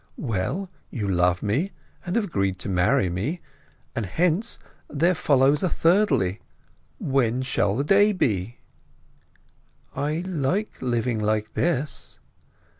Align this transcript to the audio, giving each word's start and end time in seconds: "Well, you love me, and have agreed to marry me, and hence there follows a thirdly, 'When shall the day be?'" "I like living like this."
"Well, 0.17 0.71
you 0.89 1.07
love 1.07 1.43
me, 1.43 1.73
and 2.03 2.15
have 2.15 2.25
agreed 2.25 2.57
to 2.61 2.69
marry 2.69 3.07
me, 3.07 3.39
and 3.95 4.07
hence 4.07 4.57
there 4.89 5.13
follows 5.13 5.61
a 5.61 5.69
thirdly, 5.69 6.41
'When 6.97 7.43
shall 7.43 7.75
the 7.75 7.83
day 7.83 8.11
be?'" 8.11 8.57
"I 9.95 10.21
like 10.25 10.71
living 10.81 11.19
like 11.19 11.53
this." 11.53 12.17